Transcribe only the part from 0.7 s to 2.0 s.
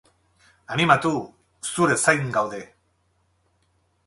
Animatu, zure